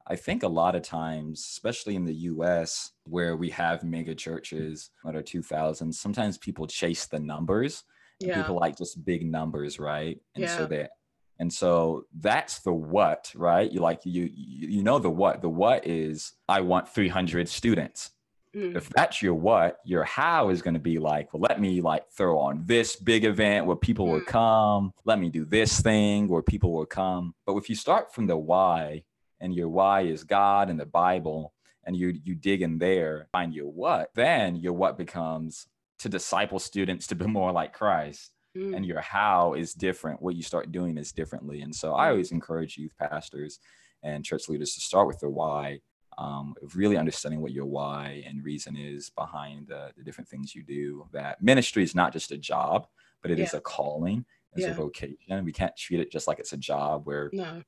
[0.10, 4.90] I think a lot of times, especially in the US, where we have mega churches
[5.04, 7.84] that are 2000, sometimes people chase the numbers
[8.20, 8.42] yeah.
[8.42, 10.58] people like just big numbers right and yeah.
[10.58, 10.92] so that
[11.40, 15.86] and so that's the what right you like you you know the what the what
[15.86, 18.12] is i want 300 students
[18.56, 18.76] mm.
[18.76, 22.10] if that's your what your how is going to be like well let me like
[22.12, 24.14] throw on this big event where people mm.
[24.14, 28.14] will come let me do this thing where people will come but if you start
[28.14, 29.04] from the why
[29.40, 31.54] and your why is god and the bible
[31.86, 35.68] and you you dig in there find your what then your what becomes
[36.00, 38.32] to disciple students to be more like Christ.
[38.56, 38.76] Mm.
[38.76, 40.22] And your how is different.
[40.22, 41.62] What you start doing is differently.
[41.62, 42.12] And so I mm.
[42.12, 43.60] always encourage youth pastors
[44.04, 45.80] and church leaders to start with their why,
[46.18, 50.64] um, really understanding what your why and reason is behind the, the, different things you
[50.64, 51.08] do.
[51.14, 52.88] That ministry is not just a job,
[53.22, 53.46] but it yeah.
[53.46, 54.72] is a calling, it's yeah.
[54.72, 55.46] a vocation.
[55.46, 57.62] We can't treat it just like it's a job where no.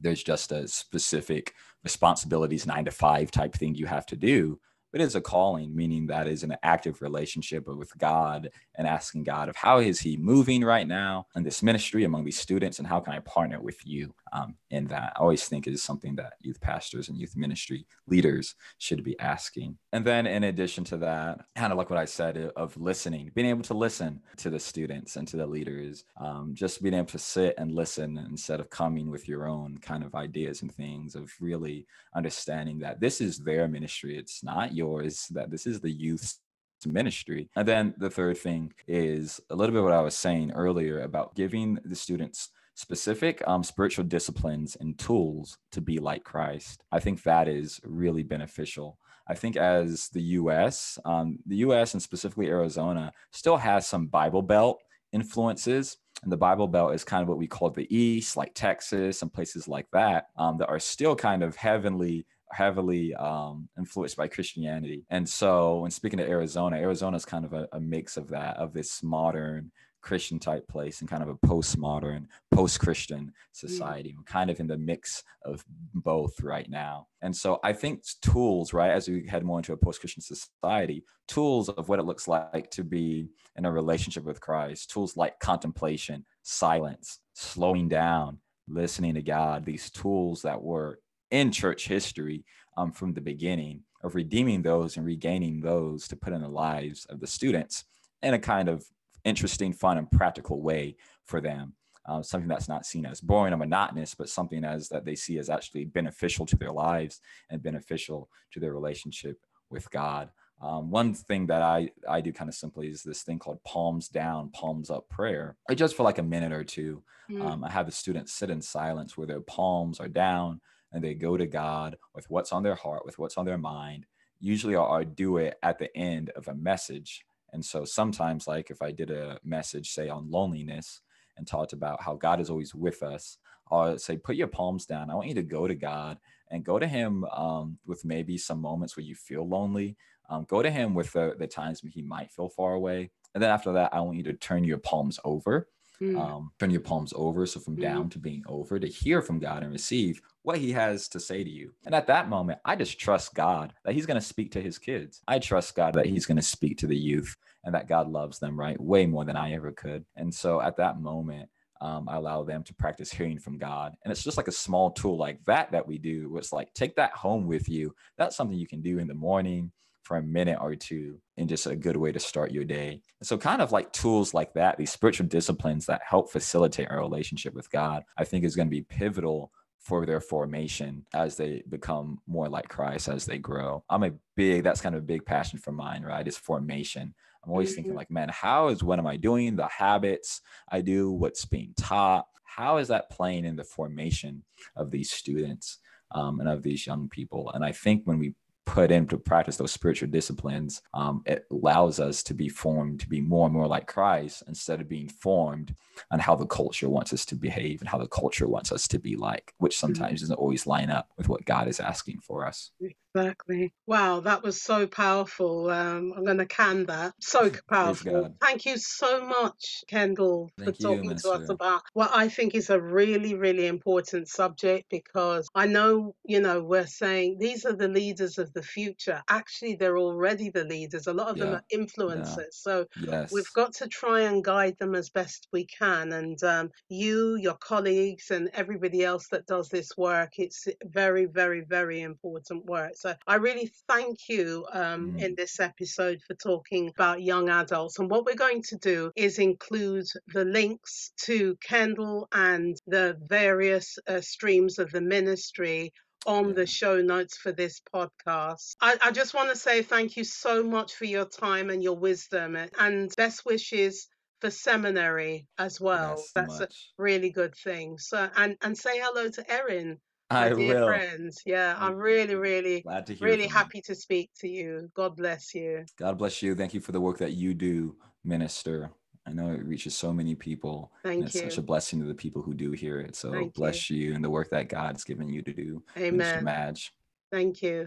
[0.00, 1.54] There's just a specific
[1.84, 4.58] responsibilities, nine to five type thing you have to do
[4.96, 9.24] but it is a calling, meaning that is an active relationship with God and asking
[9.24, 12.88] God of how is He moving right now in this ministry among these students, and
[12.88, 15.12] how can I partner with you um, in that?
[15.14, 19.76] I always think is something that youth pastors and youth ministry leaders should be asking.
[19.92, 23.48] And then, in addition to that, kind of like what I said of listening, being
[23.48, 27.18] able to listen to the students and to the leaders, um, just being able to
[27.18, 31.30] sit and listen instead of coming with your own kind of ideas and things of
[31.38, 34.85] really understanding that this is their ministry, it's not yours,
[35.32, 36.40] that this is the youth's
[36.86, 37.48] ministry.
[37.56, 41.34] And then the third thing is a little bit what I was saying earlier about
[41.34, 46.84] giving the students specific um, spiritual disciplines and tools to be like Christ.
[46.92, 48.98] I think that is really beneficial.
[49.28, 54.42] I think as the US, um, the US and specifically Arizona still has some Bible
[54.42, 54.78] Belt
[55.12, 55.96] influences.
[56.22, 59.32] And the Bible Belt is kind of what we call the East, like Texas and
[59.32, 65.04] places like that, um, that are still kind of heavenly heavily um, influenced by Christianity.
[65.10, 68.56] And so, when speaking to Arizona, Arizona is kind of a, a, mix of that,
[68.56, 69.70] of this modern
[70.06, 74.10] Christian type place and kind of a postmodern, post Christian society.
[74.10, 74.18] Mm.
[74.18, 77.08] We're kind of in the mix of both right now.
[77.22, 81.02] And so I think tools, right, as we head more into a post Christian society,
[81.26, 85.40] tools of what it looks like to be in a relationship with Christ, tools like
[85.40, 88.38] contemplation, silence, slowing down,
[88.68, 91.00] listening to God, these tools that were
[91.30, 92.44] in church history
[92.76, 97.06] um, from the beginning of redeeming those and regaining those to put in the lives
[97.06, 97.84] of the students
[98.22, 98.84] in a kind of
[99.24, 101.74] interesting, fun, and practical way for them.
[102.08, 105.38] Uh, something that's not seen as boring or monotonous, but something as that they see
[105.38, 107.20] as actually beneficial to their lives
[107.50, 109.38] and beneficial to their relationship
[109.70, 110.30] with God.
[110.62, 114.08] Um, one thing that I, I do kind of simply is this thing called palms
[114.08, 115.56] down, palms up prayer.
[115.68, 117.44] I just for like a minute or two, mm.
[117.44, 120.60] um, I have the students sit in silence where their palms are down
[120.92, 124.06] and they go to God with what's on their heart, with what's on their mind.
[124.40, 128.82] Usually I'll do it at the end of a message and so sometimes, like if
[128.82, 131.00] I did a message, say on loneliness,
[131.36, 133.38] and talked about how God is always with us,
[133.70, 135.10] I'll say, put your palms down.
[135.10, 136.18] I want you to go to God
[136.50, 139.96] and go to Him um, with maybe some moments where you feel lonely.
[140.28, 143.10] Um, go to Him with the, the times when He might feel far away.
[143.34, 145.68] And then after that, I want you to turn your palms over
[146.00, 146.20] Mm.
[146.20, 147.46] Um, turn your palms over.
[147.46, 147.82] So from mm.
[147.82, 151.42] down to being over to hear from God and receive what he has to say
[151.42, 151.72] to you.
[151.84, 154.78] And at that moment, I just trust God that he's going to speak to his
[154.78, 155.22] kids.
[155.26, 157.34] I trust God that he's going to speak to the youth
[157.64, 158.80] and that God loves them, right?
[158.80, 160.04] Way more than I ever could.
[160.16, 161.48] And so at that moment,
[161.80, 163.94] um, I allow them to practice hearing from God.
[164.04, 166.34] And it's just like a small tool like that that we do.
[166.36, 167.94] It's like take that home with you.
[168.16, 169.72] That's something you can do in the morning
[170.06, 173.02] for a minute or two and just a good way to start your day.
[173.22, 177.52] so, kind of like tools like that, these spiritual disciplines that help facilitate our relationship
[177.54, 179.50] with God, I think is going to be pivotal
[179.80, 183.84] for their formation as they become more like Christ as they grow.
[183.90, 186.26] I'm a big, that's kind of a big passion for mine, right?
[186.26, 187.14] Is formation.
[187.44, 187.74] I'm always mm-hmm.
[187.76, 189.56] thinking, like, man, how is what am I doing?
[189.56, 190.40] The habits
[190.70, 194.42] I do, what's being taught, how is that playing in the formation
[194.76, 195.78] of these students
[196.12, 197.50] um, and of these young people?
[197.54, 198.34] And I think when we
[198.66, 203.20] put into practice those spiritual disciplines, um, it allows us to be formed to be
[203.20, 205.74] more and more like Christ instead of being formed
[206.10, 208.98] on how the culture wants us to behave and how the culture wants us to
[208.98, 209.94] be like, which mm-hmm.
[209.94, 212.72] sometimes doesn't always line up with what God is asking for us.
[213.16, 213.72] Exactly.
[213.86, 215.70] Wow, that was so powerful.
[215.70, 217.14] Um, I'm going to can that.
[217.20, 218.34] So powerful.
[218.40, 222.54] Thank you so much, Kendall, Thank for talking you, to us about what I think
[222.54, 227.74] is a really, really important subject because I know, you know, we're saying these are
[227.74, 229.22] the leaders of the future.
[229.28, 231.06] Actually, they're already the leaders.
[231.06, 231.44] A lot of yeah.
[231.44, 232.36] them are influencers.
[232.36, 232.44] Yeah.
[232.50, 233.32] So yes.
[233.32, 236.12] we've got to try and guide them as best we can.
[236.12, 241.62] And um, you, your colleagues, and everybody else that does this work, it's very, very,
[241.62, 242.92] very important work.
[242.96, 245.22] So I really thank you um, mm.
[245.22, 247.98] in this episode for talking about young adults.
[247.98, 253.98] And what we're going to do is include the links to Kendall and the various
[254.08, 255.92] uh, streams of the ministry
[256.26, 258.74] on the show notes for this podcast.
[258.80, 261.96] I, I just want to say thank you so much for your time and your
[261.96, 264.08] wisdom and best wishes
[264.40, 266.22] for seminary as well.
[266.34, 266.70] That's much.
[266.98, 267.98] a really good thing.
[267.98, 269.98] So and and say hello to Erin
[270.30, 270.86] I will.
[270.86, 271.42] friends.
[271.46, 273.82] Yeah, I'm really, really, Glad to hear really happy you.
[273.82, 274.90] to speak to you.
[274.94, 275.84] God bless you.
[275.98, 276.54] God bless you.
[276.54, 278.90] Thank you for the work that you do, minister.
[279.26, 280.92] I know it reaches so many people.
[281.02, 281.42] Thank and it's you.
[281.42, 283.16] such a blessing to the people who do hear it.
[283.16, 283.96] So Thank bless you.
[283.96, 285.82] you and the work that God's given you to do.
[285.98, 286.44] Amen.
[286.44, 286.92] Madge.
[287.32, 287.84] Thank you.